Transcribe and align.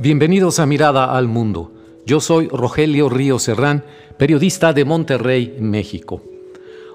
Bienvenidos 0.00 0.60
a 0.60 0.66
Mirada 0.66 1.16
al 1.16 1.26
Mundo. 1.26 1.72
Yo 2.06 2.20
soy 2.20 2.46
Rogelio 2.46 3.08
Río 3.08 3.40
Serrán, 3.40 3.82
periodista 4.16 4.72
de 4.72 4.84
Monterrey, 4.84 5.56
México. 5.58 6.22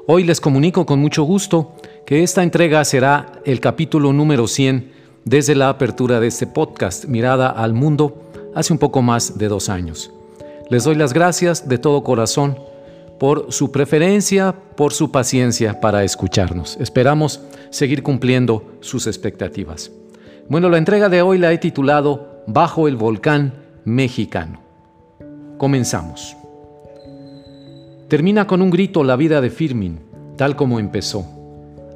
Hoy 0.07 0.23
les 0.23 0.39
comunico 0.39 0.86
con 0.86 1.00
mucho 1.00 1.24
gusto 1.24 1.76
que 2.05 2.23
esta 2.23 2.44
entrega 2.44 2.86
será 2.86 3.41
el 3.44 3.59
capítulo 3.59 4.13
número 4.13 4.48
100 4.48 4.94
desde 5.26 5.54
la 5.54 5.68
apertura 5.68 6.21
de 6.21 6.27
este 6.27 6.48
podcast 6.48 7.04
Mirada 7.04 7.50
al 7.50 7.73
Mundo 7.73 8.23
hace 8.55 8.71
un 8.71 8.80
poco 8.80 9.02
más 9.02 9.38
de 9.38 9.49
dos 9.49 9.67
años. 9.67 10.09
Les 10.70 10.85
doy 10.85 10.95
las 10.95 11.12
gracias 11.12 11.67
de 11.67 11.80
todo 11.80 12.05
corazón 12.05 12.58
por 13.20 13.52
su 13.52 13.70
preferencia, 13.73 14.55
por 14.77 14.94
su 14.94 15.12
paciencia 15.12 15.81
para 15.81 16.05
escucharnos. 16.05 16.77
Esperamos 16.80 17.41
seguir 17.70 18.02
cumpliendo 18.02 18.63
sus 18.80 19.08
expectativas. 19.08 19.91
Bueno, 20.48 20.70
la 20.70 20.77
entrega 20.77 21.09
de 21.09 21.22
hoy 21.22 21.38
la 21.38 21.52
he 21.52 21.58
titulado 21.58 22.33
bajo 22.47 22.88
el 22.88 22.95
volcán 22.95 23.53
mexicano. 23.85 24.59
Comenzamos. 25.57 26.35
Termina 28.07 28.47
con 28.47 28.61
un 28.61 28.69
grito 28.69 29.03
la 29.03 29.16
vida 29.16 29.41
de 29.41 29.49
Firmin, 29.49 29.99
tal 30.35 30.55
como 30.55 30.79
empezó. 30.79 31.25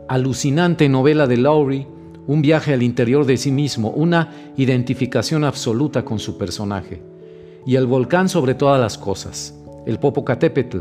Alucinante 0.08 0.88
novela 0.90 1.28
de 1.28 1.38
Lowry, 1.38 1.88
un 2.28 2.42
viaje 2.42 2.74
al 2.74 2.84
interior 2.84 3.26
de 3.26 3.38
sí 3.38 3.52
mismo, 3.52 3.90
una 3.90 4.34
identificación 4.56 5.44
absoluta 5.44 6.06
con 6.06 6.20
su 6.20 6.38
personaje. 6.38 7.02
Y 7.66 7.76
el 7.76 7.86
volcán 7.86 8.30
sobre 8.30 8.56
todas 8.56 8.80
las 8.80 8.98
cosas, 8.98 9.54
el 9.86 10.00
Popocatépetl, 10.00 10.80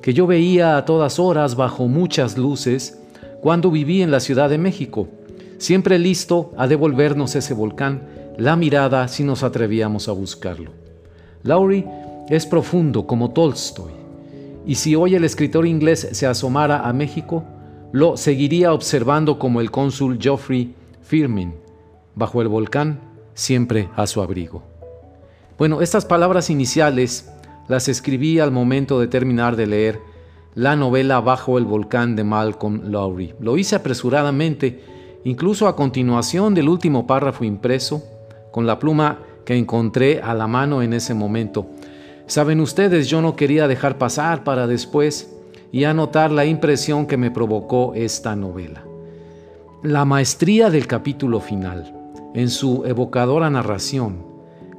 que 0.00 0.14
yo 0.14 0.26
veía 0.26 0.76
a 0.76 0.84
todas 0.84 1.18
horas 1.18 1.56
bajo 1.56 1.88
muchas 1.88 2.38
luces 2.38 2.98
cuando 3.40 3.70
viví 3.70 4.02
en 4.02 4.10
la 4.10 4.20
Ciudad 4.20 4.48
de 4.48 4.58
México, 4.58 5.08
siempre 5.58 5.98
listo 5.98 6.52
a 6.56 6.68
devolvernos 6.68 7.34
ese 7.34 7.54
volcán 7.54 8.02
la 8.38 8.56
mirada 8.56 9.08
si 9.08 9.24
nos 9.24 9.42
atrevíamos 9.42 10.08
a 10.08 10.12
buscarlo. 10.12 10.72
Lowry 11.42 11.86
es 12.28 12.46
profundo 12.46 13.06
como 13.06 13.30
Tolstoy, 13.30 13.92
y 14.66 14.74
si 14.74 14.94
hoy 14.94 15.14
el 15.14 15.24
escritor 15.24 15.66
inglés 15.66 16.08
se 16.12 16.26
asomara 16.26 16.88
a 16.88 16.92
México, 16.92 17.44
lo 17.92 18.16
seguiría 18.16 18.72
observando 18.72 19.38
como 19.38 19.60
el 19.60 19.70
cónsul 19.70 20.18
Geoffrey 20.20 20.74
Firmin, 21.02 21.54
bajo 22.14 22.42
el 22.42 22.48
volcán, 22.48 23.00
siempre 23.34 23.88
a 23.96 24.06
su 24.06 24.20
abrigo. 24.22 24.62
Bueno, 25.58 25.80
estas 25.80 26.04
palabras 26.04 26.50
iniciales 26.50 27.30
las 27.68 27.88
escribí 27.88 28.38
al 28.38 28.50
momento 28.50 29.00
de 29.00 29.08
terminar 29.08 29.56
de 29.56 29.66
leer 29.66 30.00
la 30.54 30.76
novela 30.76 31.20
Bajo 31.20 31.58
el 31.58 31.64
volcán 31.64 32.16
de 32.16 32.24
Malcolm 32.24 32.90
Lowry. 32.90 33.34
Lo 33.40 33.56
hice 33.56 33.76
apresuradamente, 33.76 34.82
incluso 35.24 35.68
a 35.68 35.76
continuación 35.76 36.54
del 36.54 36.68
último 36.68 37.06
párrafo 37.06 37.44
impreso, 37.44 38.02
con 38.50 38.66
la 38.66 38.78
pluma 38.78 39.18
que 39.44 39.56
encontré 39.56 40.20
a 40.20 40.34
la 40.34 40.46
mano 40.46 40.82
en 40.82 40.92
ese 40.92 41.14
momento. 41.14 41.66
Saben 42.26 42.60
ustedes, 42.60 43.08
yo 43.08 43.20
no 43.20 43.36
quería 43.36 43.66
dejar 43.66 43.98
pasar 43.98 44.44
para 44.44 44.66
después 44.66 45.32
y 45.72 45.84
anotar 45.84 46.30
la 46.30 46.44
impresión 46.44 47.06
que 47.06 47.16
me 47.16 47.30
provocó 47.30 47.92
esta 47.94 48.36
novela. 48.36 48.84
La 49.82 50.04
maestría 50.04 50.70
del 50.70 50.86
capítulo 50.86 51.40
final, 51.40 51.94
en 52.34 52.50
su 52.50 52.84
evocadora 52.84 53.50
narración, 53.50 54.24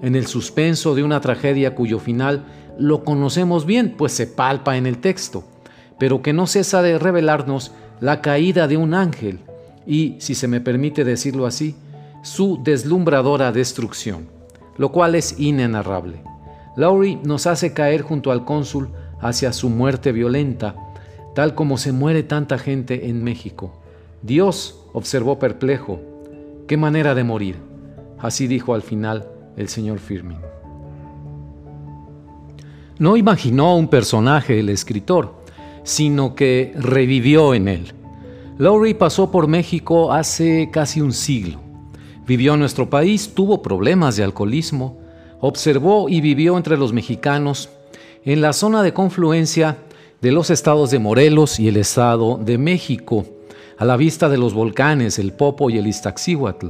en 0.02 0.16
el 0.16 0.28
suspenso 0.28 0.96
de 0.96 1.04
una 1.04 1.22
tragedia 1.22 1.76
cuyo 1.76 2.00
final 2.00 2.46
lo 2.78 3.04
conocemos 3.04 3.66
bien, 3.66 3.96
pues 3.98 4.14
se 4.14 4.28
palpa 4.28 4.78
en 4.78 4.86
el 4.86 5.00
texto, 5.00 5.44
pero 6.00 6.22
que 6.22 6.34
no 6.34 6.48
cesa 6.48 6.82
de 6.82 6.98
revelarnos 6.98 7.72
la 8.00 8.22
caída 8.22 8.68
de 8.68 8.78
un 8.78 8.94
ángel 8.94 9.40
y, 9.86 10.16
si 10.20 10.36
se 10.36 10.48
me 10.48 10.62
permite 10.62 11.04
decirlo 11.04 11.46
así, 11.46 11.76
su 12.22 12.60
deslumbradora 12.62 13.52
destrucción, 13.52 14.28
lo 14.78 14.92
cual 14.92 15.16
es 15.16 15.40
inenarrable. 15.40 16.22
Lowry 16.76 17.16
nos 17.24 17.48
hace 17.48 17.74
caer 17.74 18.04
junto 18.04 18.32
al 18.32 18.46
cónsul 18.46 18.90
hacia 19.20 19.54
su 19.54 19.70
muerte 19.70 20.12
violenta, 20.12 20.76
tal 21.34 21.56
como 21.56 21.78
se 21.78 21.92
muere 21.92 22.24
tanta 22.24 22.58
gente 22.58 23.10
en 23.10 23.24
México. 23.24 23.74
Dios 24.22 24.84
observó 24.94 25.40
perplejo, 25.40 26.00
qué 26.68 26.78
manera 26.78 27.16
de 27.16 27.24
morir. 27.24 27.56
Así 28.20 28.48
dijo 28.48 28.76
al 28.76 28.84
final 28.84 29.28
el 29.58 29.68
señor 29.68 30.00
Firmin. 30.00 30.38
No 33.00 33.18
imaginó 33.18 33.76
un 33.76 33.88
personaje 33.88 34.60
el 34.60 34.70
escritor, 34.70 35.34
sino 35.84 36.36
que 36.36 36.72
revivió 36.76 37.56
en 37.56 37.68
él. 37.68 37.94
Lowry 38.60 38.94
pasó 38.94 39.32
por 39.32 39.48
México 39.48 40.14
hace 40.14 40.70
casi 40.72 41.02
un 41.02 41.14
siglo 41.14 41.61
Vivió 42.32 42.54
en 42.54 42.62
nuestro 42.62 42.90
país, 42.90 43.34
tuvo 43.36 43.62
problemas 43.62 44.16
de 44.16 44.24
alcoholismo, 44.24 44.98
observó 45.42 46.08
y 46.08 46.22
vivió 46.22 46.56
entre 46.56 46.78
los 46.78 46.94
mexicanos 46.94 47.68
en 48.24 48.40
la 48.40 48.54
zona 48.54 48.84
de 48.84 48.94
confluencia 48.94 49.80
de 50.22 50.32
los 50.32 50.50
estados 50.50 50.92
de 50.92 51.00
Morelos 51.00 51.60
y 51.60 51.68
el 51.68 51.76
estado 51.76 52.38
de 52.38 52.58
México, 52.58 53.26
a 53.78 53.84
la 53.84 53.98
vista 53.98 54.30
de 54.30 54.38
los 54.38 54.54
volcanes, 54.54 55.20
el 55.20 55.34
Popo 55.34 55.70
y 55.70 55.78
el 55.78 55.88
Iztaccíhuatl. 55.88 56.68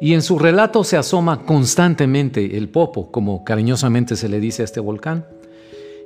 Y 0.00 0.14
en 0.14 0.22
su 0.22 0.38
relato 0.38 0.84
se 0.84 0.96
asoma 0.96 1.42
constantemente 1.44 2.56
el 2.56 2.68
Popo, 2.68 3.10
como 3.10 3.42
cariñosamente 3.42 4.14
se 4.14 4.28
le 4.28 4.38
dice 4.38 4.62
a 4.62 4.66
este 4.66 4.78
volcán, 4.78 5.26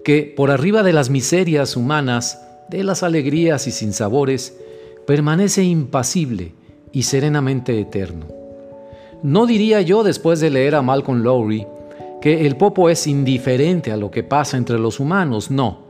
que 0.03 0.33
por 0.35 0.51
arriba 0.51 0.83
de 0.83 0.95
las 0.95 1.11
miserias 1.11 1.77
humanas, 1.77 2.41
de 2.71 2.85
las 2.85 3.03
alegrías 3.03 3.67
y 3.67 3.71
sinsabores, 3.71 4.57
permanece 5.07 5.63
impasible 5.63 6.55
y 6.91 7.03
serenamente 7.03 7.79
eterno. 7.79 8.38
No 9.23 9.47
diría 9.47 9.81
yo, 9.81 10.05
después 10.05 10.39
de 10.39 10.51
leer 10.51 10.77
a 10.77 10.83
Malcolm 10.83 11.23
Lowry, 11.23 11.67
que 12.21 12.47
el 12.47 12.57
Popo 12.57 12.89
es 12.89 13.07
indiferente 13.07 13.91
a 13.91 13.97
lo 13.97 14.11
que 14.11 14.23
pasa 14.23 14.57
entre 14.57 14.79
los 14.79 15.01
humanos, 15.01 15.51
no. 15.51 15.81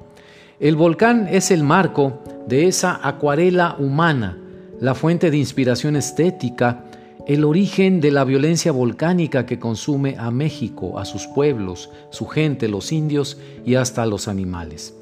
El 0.61 0.77
volcán 0.77 1.28
es 1.31 1.50
el 1.50 1.62
marco 1.62 2.21
de 2.47 2.67
esa 2.67 2.99
acuarela 3.06 3.77
humana, 3.78 4.38
la 4.81 4.94
fuente 4.94 5.31
de 5.31 5.37
inspiración 5.37 5.97
estética, 5.97 6.84
el 7.27 7.44
origen 7.44 8.00
de 8.00 8.11
la 8.11 8.25
violencia 8.25 8.72
volcánica 8.72 9.44
que 9.44 9.59
consume 9.59 10.17
a 10.19 10.31
México, 10.31 10.99
a 10.99 11.05
sus 11.05 11.27
pueblos, 11.27 11.91
su 12.09 12.27
gente, 12.27 12.69
los 12.69 12.93
indios 12.93 13.38
y 13.67 13.75
hasta 13.75 14.06
los 14.06 14.28
animales, 14.28 14.94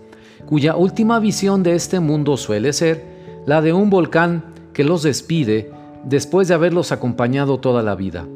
cuya 0.47 0.75
última 0.75 1.21
visión 1.21 1.63
de 1.63 1.77
este 1.77 2.01
mundo 2.01 2.37
suele 2.37 2.73
ser 2.73 3.05
la 3.47 3.63
de 3.63 3.73
un 3.73 3.91
volcán 3.91 4.47
que 4.73 4.83
los 4.83 5.05
despide 5.05 5.71
después 6.07 6.49
de 6.49 6.55
haberlos 6.55 6.93
acompañado 6.93 7.59
toda 7.59 7.83
la 7.83 7.95
vida. 7.95 8.27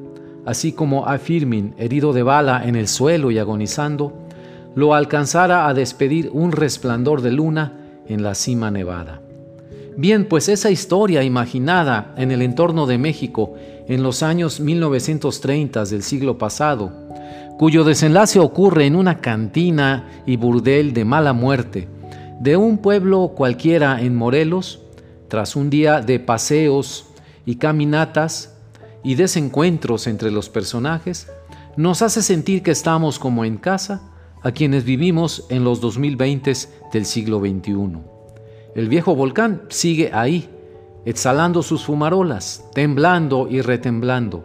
Así 0.44 0.72
como 0.72 1.06
a 1.06 1.18
Firmin, 1.18 1.74
herido 1.78 2.12
de 2.12 2.22
bala 2.22 2.62
en 2.66 2.76
el 2.76 2.88
suelo 2.88 3.30
y 3.30 3.38
agonizando, 3.38 4.12
lo 4.74 4.94
alcanzara 4.94 5.68
a 5.68 5.74
despedir 5.74 6.30
un 6.32 6.52
resplandor 6.52 7.22
de 7.22 7.32
luna 7.32 7.72
en 8.06 8.22
la 8.22 8.34
cima 8.34 8.70
nevada. 8.70 9.22
Bien, 9.96 10.26
pues 10.26 10.48
esa 10.48 10.70
historia 10.70 11.22
imaginada 11.22 12.14
en 12.16 12.30
el 12.30 12.42
entorno 12.42 12.86
de 12.86 12.98
México 12.98 13.54
en 13.88 14.02
los 14.02 14.22
años 14.22 14.60
1930 14.60 15.84
del 15.84 16.02
siglo 16.02 16.38
pasado, 16.38 16.92
cuyo 17.58 17.84
desenlace 17.84 18.38
ocurre 18.38 18.86
en 18.86 18.96
una 18.96 19.18
cantina 19.18 20.22
y 20.26 20.36
burdel 20.36 20.92
de 20.92 21.04
mala 21.04 21.32
muerte 21.32 21.88
de 22.40 22.56
un 22.56 22.78
pueblo 22.78 23.34
cualquiera 23.36 24.00
en 24.00 24.16
Morelos, 24.16 24.80
tras 25.28 25.56
un 25.56 25.68
día 25.68 26.00
de 26.00 26.18
paseos 26.18 27.09
y 27.50 27.56
caminatas 27.56 28.54
y 29.02 29.16
desencuentros 29.16 30.06
entre 30.06 30.30
los 30.30 30.48
personajes 30.48 31.26
nos 31.76 32.00
hace 32.00 32.22
sentir 32.22 32.62
que 32.62 32.70
estamos 32.70 33.18
como 33.18 33.44
en 33.44 33.56
casa 33.56 34.02
a 34.44 34.52
quienes 34.52 34.84
vivimos 34.84 35.46
en 35.48 35.64
los 35.64 35.80
2020 35.80 36.52
del 36.92 37.04
siglo 37.04 37.40
XXI. 37.40 37.98
El 38.76 38.88
viejo 38.88 39.16
volcán 39.16 39.62
sigue 39.68 40.12
ahí, 40.12 40.48
exhalando 41.04 41.64
sus 41.64 41.84
fumarolas, 41.84 42.64
temblando 42.72 43.48
y 43.50 43.62
retemblando, 43.62 44.44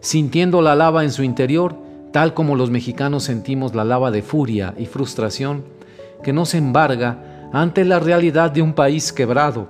sintiendo 0.00 0.62
la 0.62 0.74
lava 0.74 1.04
en 1.04 1.10
su 1.10 1.24
interior, 1.24 1.76
tal 2.14 2.32
como 2.32 2.56
los 2.56 2.70
mexicanos 2.70 3.24
sentimos 3.24 3.74
la 3.74 3.84
lava 3.84 4.10
de 4.10 4.22
furia 4.22 4.74
y 4.78 4.86
frustración 4.86 5.64
que 6.22 6.32
nos 6.32 6.54
embarga 6.54 7.50
ante 7.52 7.84
la 7.84 7.98
realidad 7.98 8.50
de 8.50 8.62
un 8.62 8.72
país 8.72 9.12
quebrado, 9.12 9.68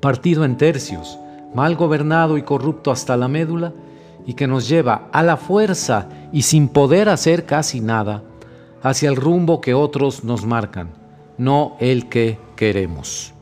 partido 0.00 0.46
en 0.46 0.56
tercios, 0.56 1.18
mal 1.54 1.76
gobernado 1.76 2.36
y 2.36 2.42
corrupto 2.42 2.90
hasta 2.90 3.16
la 3.16 3.28
médula, 3.28 3.72
y 4.26 4.34
que 4.34 4.46
nos 4.46 4.68
lleva 4.68 5.08
a 5.12 5.22
la 5.22 5.36
fuerza 5.36 6.08
y 6.32 6.42
sin 6.42 6.68
poder 6.68 7.08
hacer 7.08 7.44
casi 7.46 7.80
nada 7.80 8.22
hacia 8.82 9.08
el 9.08 9.16
rumbo 9.16 9.60
que 9.60 9.74
otros 9.74 10.24
nos 10.24 10.44
marcan, 10.44 10.90
no 11.38 11.76
el 11.80 12.08
que 12.08 12.38
queremos. 12.56 13.32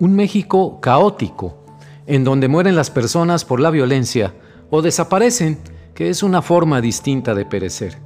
Un 0.00 0.14
México 0.14 0.80
caótico, 0.80 1.64
en 2.06 2.24
donde 2.24 2.48
mueren 2.48 2.74
las 2.74 2.90
personas 2.90 3.44
por 3.44 3.60
la 3.60 3.70
violencia 3.70 4.34
o 4.70 4.82
desaparecen, 4.82 5.58
que 5.94 6.08
es 6.08 6.22
una 6.22 6.42
forma 6.42 6.80
distinta 6.80 7.34
de 7.34 7.44
perecer, 7.44 7.98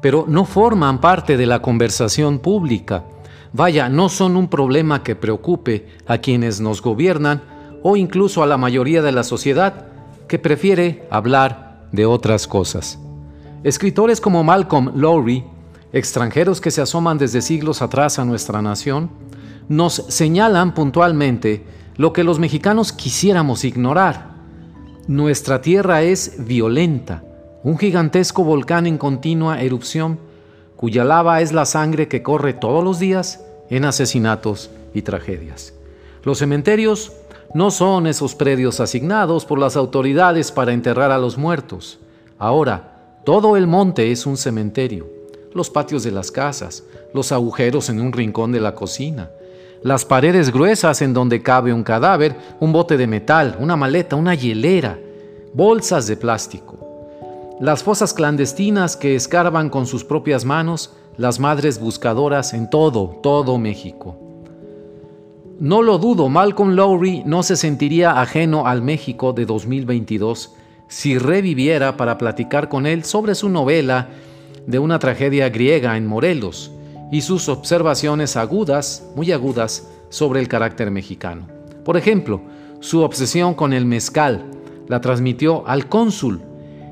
pero 0.00 0.24
no 0.26 0.44
forman 0.44 1.00
parte 1.00 1.36
de 1.36 1.46
la 1.46 1.60
conversación 1.62 2.38
pública. 2.38 3.04
Vaya, 3.52 3.88
no 3.88 4.08
son 4.08 4.36
un 4.36 4.48
problema 4.48 5.02
que 5.02 5.14
preocupe 5.14 5.86
a 6.06 6.18
quienes 6.18 6.60
nos 6.60 6.82
gobiernan 6.82 7.42
o 7.82 7.96
incluso 7.96 8.42
a 8.42 8.46
la 8.46 8.56
mayoría 8.56 9.02
de 9.02 9.12
la 9.12 9.24
sociedad 9.24 9.86
que 10.28 10.38
prefiere 10.38 11.06
hablar 11.10 11.86
de 11.92 12.06
otras 12.06 12.46
cosas. 12.46 12.98
Escritores 13.62 14.20
como 14.20 14.44
Malcolm 14.44 14.92
Lowry, 14.94 15.44
extranjeros 15.92 16.60
que 16.60 16.70
se 16.70 16.82
asoman 16.82 17.18
desde 17.18 17.42
siglos 17.42 17.82
atrás 17.82 18.18
a 18.18 18.24
nuestra 18.24 18.62
nación, 18.62 19.10
nos 19.68 19.94
señalan 20.08 20.74
puntualmente 20.74 21.64
lo 21.96 22.12
que 22.12 22.24
los 22.24 22.38
mexicanos 22.38 22.92
quisiéramos 22.92 23.64
ignorar. 23.64 24.36
Nuestra 25.08 25.60
tierra 25.62 26.02
es 26.02 26.46
violenta, 26.46 27.24
un 27.62 27.78
gigantesco 27.78 28.44
volcán 28.44 28.86
en 28.86 28.98
continua 28.98 29.60
erupción, 29.60 30.18
cuya 30.76 31.04
lava 31.04 31.40
es 31.40 31.52
la 31.52 31.64
sangre 31.64 32.06
que 32.06 32.22
corre 32.22 32.52
todos 32.52 32.84
los 32.84 32.98
días 32.98 33.44
en 33.70 33.84
asesinatos 33.84 34.70
y 34.94 35.02
tragedias. 35.02 35.72
Los 36.22 36.38
cementerios 36.38 37.12
no 37.54 37.70
son 37.70 38.06
esos 38.06 38.34
predios 38.34 38.80
asignados 38.80 39.44
por 39.44 39.58
las 39.58 39.76
autoridades 39.76 40.52
para 40.52 40.72
enterrar 40.72 41.10
a 41.10 41.18
los 41.18 41.38
muertos. 41.38 41.98
Ahora, 42.38 43.20
todo 43.24 43.56
el 43.56 43.66
monte 43.66 44.12
es 44.12 44.26
un 44.26 44.36
cementerio. 44.36 45.08
Los 45.54 45.70
patios 45.70 46.02
de 46.02 46.10
las 46.10 46.30
casas, 46.30 46.84
los 47.14 47.32
agujeros 47.32 47.88
en 47.88 48.00
un 48.00 48.12
rincón 48.12 48.52
de 48.52 48.60
la 48.60 48.74
cocina, 48.74 49.30
las 49.82 50.04
paredes 50.04 50.52
gruesas 50.52 51.00
en 51.02 51.14
donde 51.14 51.42
cabe 51.42 51.72
un 51.72 51.82
cadáver, 51.82 52.36
un 52.60 52.72
bote 52.72 52.96
de 52.96 53.06
metal, 53.06 53.56
una 53.60 53.76
maleta, 53.76 54.16
una 54.16 54.34
hielera, 54.34 54.98
bolsas 55.54 56.06
de 56.06 56.16
plástico. 56.16 56.76
Las 57.60 57.82
fosas 57.82 58.12
clandestinas 58.12 58.96
que 58.96 59.14
escarban 59.14 59.70
con 59.70 59.86
sus 59.86 60.04
propias 60.04 60.44
manos 60.44 60.92
las 61.16 61.40
madres 61.40 61.80
buscadoras 61.80 62.52
en 62.52 62.68
todo, 62.68 63.18
todo 63.22 63.56
México. 63.56 64.25
No 65.58 65.80
lo 65.80 65.96
dudo, 65.96 66.28
Malcolm 66.28 66.74
Lowry 66.74 67.22
no 67.24 67.42
se 67.42 67.56
sentiría 67.56 68.20
ajeno 68.20 68.66
al 68.66 68.82
México 68.82 69.32
de 69.32 69.46
2022 69.46 70.52
si 70.86 71.16
reviviera 71.16 71.96
para 71.96 72.18
platicar 72.18 72.68
con 72.68 72.84
él 72.84 73.04
sobre 73.04 73.34
su 73.34 73.48
novela 73.48 74.08
de 74.66 74.78
una 74.78 74.98
tragedia 74.98 75.48
griega 75.48 75.96
en 75.96 76.06
Morelos 76.06 76.72
y 77.10 77.22
sus 77.22 77.48
observaciones 77.48 78.36
agudas, 78.36 79.08
muy 79.16 79.32
agudas, 79.32 79.88
sobre 80.10 80.40
el 80.40 80.48
carácter 80.48 80.90
mexicano. 80.90 81.46
Por 81.86 81.96
ejemplo, 81.96 82.42
su 82.80 83.00
obsesión 83.00 83.54
con 83.54 83.72
el 83.72 83.86
mezcal 83.86 84.44
la 84.88 85.00
transmitió 85.00 85.66
al 85.66 85.88
cónsul, 85.88 86.42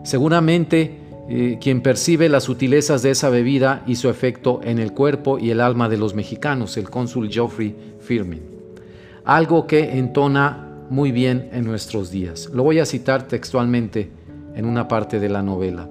seguramente 0.04 1.00
eh, 1.28 1.58
quien 1.60 1.82
percibe 1.82 2.30
las 2.30 2.44
sutilezas 2.44 3.02
de 3.02 3.10
esa 3.10 3.28
bebida 3.28 3.82
y 3.86 3.96
su 3.96 4.08
efecto 4.08 4.60
en 4.64 4.78
el 4.78 4.92
cuerpo 4.92 5.38
y 5.38 5.50
el 5.50 5.60
alma 5.60 5.90
de 5.90 5.98
los 5.98 6.14
mexicanos, 6.14 6.78
el 6.78 6.88
cónsul 6.88 7.30
Geoffrey 7.30 7.76
Firmin. 8.00 8.53
Algo 9.24 9.66
que 9.66 9.98
entona 9.98 10.68
muy 10.90 11.10
bien 11.10 11.48
en 11.52 11.64
nuestros 11.64 12.10
días. 12.10 12.50
Lo 12.52 12.62
voy 12.62 12.78
a 12.78 12.86
citar 12.86 13.26
textualmente 13.26 14.12
en 14.54 14.66
una 14.66 14.86
parte 14.86 15.18
de 15.18 15.30
la 15.30 15.42
novela. 15.42 15.88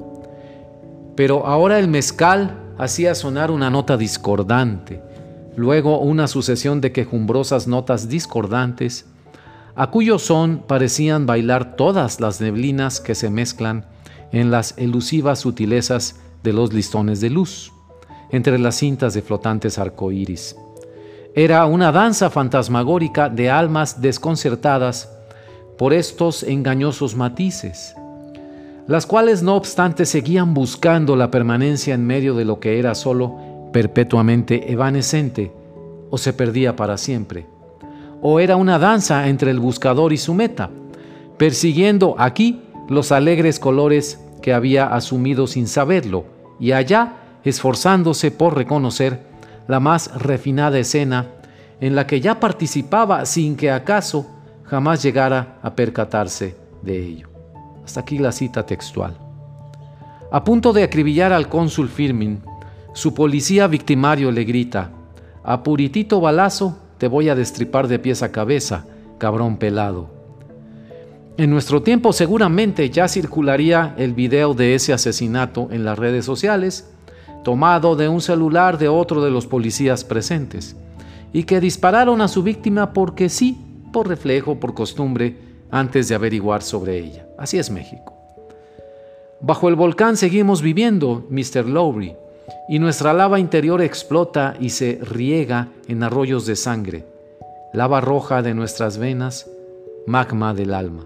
Pero 1.16 1.48
ahora 1.48 1.80
el 1.80 1.88
mezcal 1.88 2.60
hacía 2.78 3.16
sonar 3.16 3.50
una 3.50 3.72
nota 3.72 3.98
discordante, 3.98 5.02
luego 5.56 6.00
una 6.00 6.28
sucesión 6.28 6.80
de 6.80 6.92
quejumbrosas 6.92 7.68
notas 7.68 8.08
discordantes, 8.08 9.06
a 9.76 9.90
cuyo 9.90 10.20
son 10.20 10.64
parecían 10.68 11.26
bailar 11.26 11.76
todas 11.76 12.20
las 12.20 12.40
neblinas 12.40 13.00
que 13.00 13.16
se 13.16 13.32
mezclan 13.32 13.88
en 14.32 14.52
las 14.52 14.78
elusivas 14.78 15.40
sutilezas 15.40 16.20
de 16.44 16.54
los 16.54 16.72
listones 16.72 17.20
de 17.20 17.32
luz, 17.32 17.72
entre 18.30 18.60
las 18.60 18.76
cintas 18.76 19.16
de 19.16 19.24
flotantes 19.24 19.80
arcoíris. 19.80 20.56
Era 21.36 21.66
una 21.66 21.92
danza 21.92 22.30
fantasmagórica 22.30 23.28
de 23.28 23.50
almas 23.50 24.00
desconcertadas 24.00 25.10
por 25.80 25.92
estos 25.92 26.44
engañosos 26.44 27.16
matices, 27.16 27.96
las 28.86 29.08
cuales 29.08 29.42
no 29.42 29.56
obstante 29.56 30.06
seguían 30.06 30.54
buscando 30.54 31.16
la 31.16 31.32
permanencia 31.32 31.96
en 31.96 32.06
medio 32.06 32.36
de 32.36 32.46
lo 32.46 32.60
que 32.60 32.78
era 32.78 32.94
solo 32.94 33.36
perpetuamente 33.74 34.72
evanescente 34.72 35.52
o 36.12 36.20
se 36.20 36.34
perdía 36.34 36.76
para 36.76 36.98
siempre. 36.98 37.48
O 38.22 38.40
era 38.40 38.56
una 38.56 38.78
danza 38.78 39.28
entre 39.28 39.50
el 39.50 39.60
buscador 39.60 40.14
y 40.14 40.18
su 40.18 40.36
meta, 40.36 40.70
persiguiendo 41.38 42.14
aquí 42.20 42.62
los 42.90 43.12
alegres 43.12 43.58
colores 43.58 44.20
que 44.44 44.54
había 44.54 44.94
asumido 44.94 45.48
sin 45.48 45.66
saberlo, 45.68 46.26
y 46.60 46.74
allá 46.74 47.14
esforzándose 47.44 48.30
por 48.30 48.56
reconocer 48.56 49.33
la 49.68 49.80
más 49.80 50.12
refinada 50.22 50.78
escena 50.80 51.28
en 51.80 51.96
la 51.96 52.08
que 52.08 52.22
ya 52.22 52.40
participaba 52.40 53.26
sin 53.26 53.56
que 53.56 53.72
acaso 53.72 54.28
jamás 54.64 55.04
llegara 55.04 55.60
a 55.62 55.76
percatarse 55.76 56.56
de 56.82 57.06
ello. 57.06 57.30
Hasta 57.84 58.02
aquí 58.02 58.18
la 58.18 58.32
cita 58.32 58.66
textual. 58.66 59.18
A 60.32 60.44
punto 60.44 60.74
de 60.74 60.84
acribillar 60.84 61.34
al 61.34 61.50
cónsul 61.50 61.90
Firmin, 61.90 62.42
su 62.94 63.14
policía 63.14 63.68
victimario 63.68 64.32
le 64.32 64.44
grita, 64.44 64.92
a 65.44 65.62
puritito 65.64 66.22
balazo 66.22 66.78
te 66.98 67.08
voy 67.08 67.30
a 67.30 67.36
destripar 67.36 67.88
de 67.88 68.00
pies 68.00 68.24
a 68.24 68.32
cabeza, 68.32 68.86
cabrón 69.18 69.58
pelado. 69.58 70.10
En 71.36 71.50
nuestro 71.50 71.82
tiempo 71.82 72.14
seguramente 72.14 72.90
ya 72.90 73.08
circularía 73.08 73.96
el 73.98 74.14
video 74.14 74.54
de 74.54 74.76
ese 74.76 74.94
asesinato 74.94 75.68
en 75.72 75.84
las 75.84 75.98
redes 75.98 76.26
sociales, 76.26 76.93
tomado 77.44 77.96
de 77.96 78.08
un 78.08 78.22
celular 78.22 78.78
de 78.78 78.88
otro 78.88 79.24
de 79.24 79.32
los 79.32 79.46
policías 79.46 80.04
presentes, 80.04 80.76
y 81.32 81.44
que 81.44 81.60
dispararon 81.60 82.22
a 82.22 82.28
su 82.28 82.44
víctima 82.44 82.94
porque 82.94 83.30
sí, 83.30 83.58
por 83.92 84.08
reflejo, 84.08 84.60
por 84.60 84.74
costumbre, 84.74 85.38
antes 85.72 86.08
de 86.08 86.16
averiguar 86.16 86.62
sobre 86.62 86.98
ella. 86.98 87.28
Así 87.38 87.58
es 87.58 87.70
México. 87.70 88.14
Bajo 89.42 89.68
el 89.68 89.76
volcán 89.76 90.16
seguimos 90.16 90.62
viviendo, 90.62 91.26
Mr. 91.30 91.66
Lowry, 91.66 92.16
y 92.70 92.80
nuestra 92.80 93.14
lava 93.14 93.40
interior 93.40 93.82
explota 93.82 94.56
y 94.60 94.70
se 94.70 95.00
riega 95.02 95.70
en 95.88 96.04
arroyos 96.04 96.46
de 96.46 96.56
sangre, 96.56 97.06
lava 97.74 98.00
roja 98.00 98.42
de 98.42 98.54
nuestras 98.54 98.98
venas, 98.98 99.50
magma 100.06 100.54
del 100.54 100.74
alma. 100.74 101.06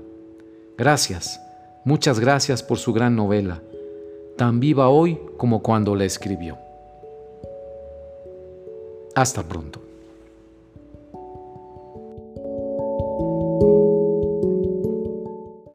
Gracias, 0.78 1.42
muchas 1.84 2.20
gracias 2.20 2.62
por 2.62 2.78
su 2.78 2.94
gran 2.94 3.16
novela, 3.16 3.62
tan 4.38 4.60
viva 4.60 4.88
hoy 4.88 5.20
como 5.38 5.62
cuando 5.62 5.96
la 5.96 6.06
escribió. 6.06 6.58
Hasta 9.16 9.44
pronto. 9.44 9.87